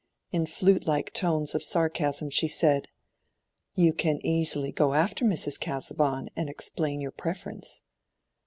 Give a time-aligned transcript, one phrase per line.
[0.31, 2.87] In flute like tones of sarcasm she said—
[3.75, 5.59] "You can easily go after Mrs.
[5.59, 7.83] Casaubon and explain your preference."